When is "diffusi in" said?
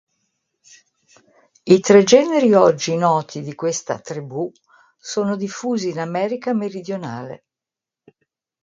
5.35-5.99